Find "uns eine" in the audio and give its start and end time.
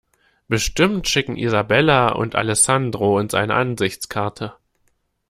3.19-3.53